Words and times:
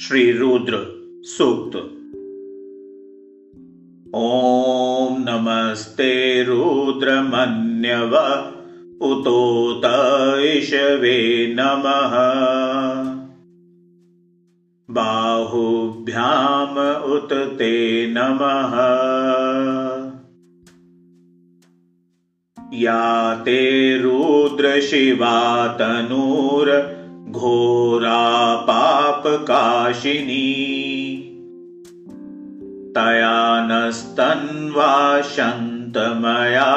श्रीरुद्र 0.00 0.78
सूक्त। 1.22 1.76
ॐ 4.16 5.18
नमस्ते 5.18 6.42
रुद्रमन्यव 6.42 8.16
उतोतैषवे 9.06 11.54
नमः। 11.58 12.14
बाहुभ्याम 14.94 17.02
उत 17.02 17.28
ते 17.32 18.06
नमः। 18.10 18.74
या 22.74 23.34
ते 23.34 23.98
रुद्रशिवातनूर 23.98 26.70
घोरा 26.70 26.99
पापकाशिनी 28.68 30.48
तया 32.96 33.38
नस्तन्वा 33.70 35.20
शन्तमया 35.22 36.70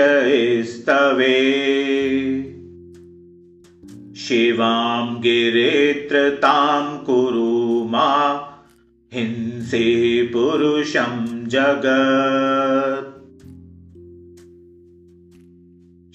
शिवां 4.29 5.21
गिरेत्रतां 5.21 6.99
कुरु 6.99 7.89
मा 7.89 8.41
हिंसे 9.13 10.31
पुरुषं 10.33 11.49
जगत्। 11.49 13.11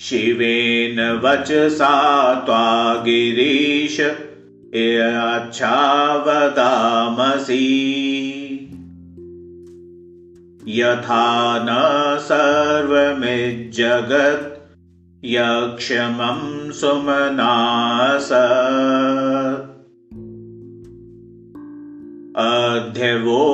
शिवेन 0.01 1.21
वचसा 1.23 2.43
त्वा 2.45 2.95
गिरीश 2.95 4.01
वदामसि। 6.25 7.65
यथा 10.67 11.59
न 11.63 12.17
सर्वमिज्जगत् 12.21 14.58
यक्षमं 15.23 16.71
सुमनास। 16.71 18.31
अध्यवोचदधिवक्ता 22.35 23.47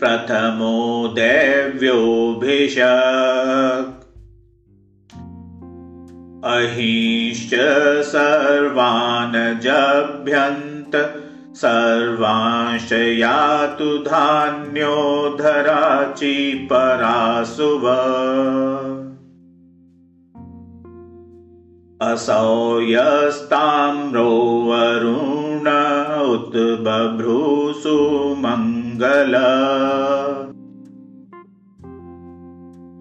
प्रथमो 0.00 1.08
देव्योऽभिष 1.08 2.78
अहिश्च 6.44 7.50
सर्वान् 8.02 9.60
जभ्यन्त 9.60 11.22
सर्वांश 11.56 12.92
यातु 12.92 13.98
धान्योधराचि 13.98 16.68
परासुव। 16.72 17.86
असौ 22.12 22.80
यस्ताम्रोवरुण 22.80 25.70
उत 26.30 26.52
बभ्रूसु 26.56 28.34
मङ्गल। 28.38 29.34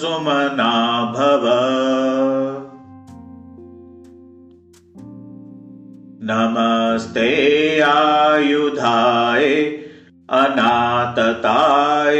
सुमना 0.00 0.72
भव 1.14 1.46
नमस्ते 6.32 7.80
आयुधाय 7.80 9.44
अनातताय 10.30 12.16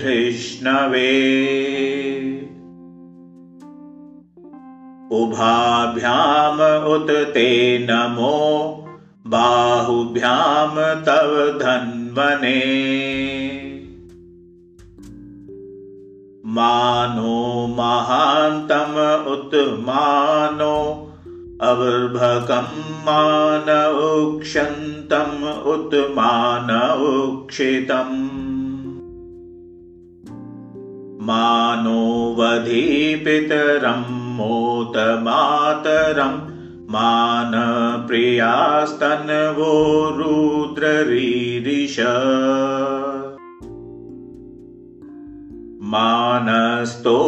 धृष्णवे। 0.00 1.22
उभाभ्याम 5.12 6.84
उत 6.84 7.10
ते 7.10 7.78
नमो 7.90 8.76
बाहुभ्यां 9.26 11.04
तव 11.04 11.58
धन्वने। 11.58 12.90
मानो 16.46 17.66
महान्तम 17.66 18.94
उत 19.32 19.50
मानो 19.78 21.06
अवर्भकं 21.68 22.68
मान 23.06 23.68
उक्षन्तम् 24.02 25.42
उत 25.72 25.94
मान 26.16 26.70
उक्षितम् 27.06 28.14
मानो 31.28 32.04
वधिपितरं 32.38 34.04
मोत 34.36 34.96
मातरम् 35.26 36.38
मान 36.94 37.52
प्रियास्तन्वो 38.06 39.74
रुद्ररीरिष 40.18 41.98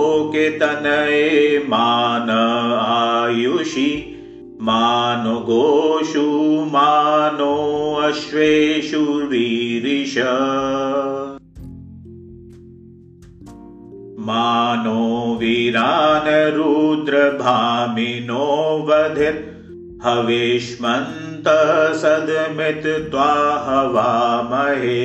मानस्तोकितनये 0.04 1.58
मान 1.68 2.30
आयुषि 2.30 3.90
मानो 4.66 5.34
गोषु 5.46 6.26
मानो 6.72 7.54
अश्वेषु 8.02 9.00
रीरिष 9.32 10.14
मानो 14.28 15.00
वीरान् 15.40 16.28
रुद्रभामिनो 16.56 18.46
वधिर् 18.88 19.40
हविष्मन्तः 20.04 21.72
सदमित्वा 22.02 23.30
हवामहे 23.66 25.00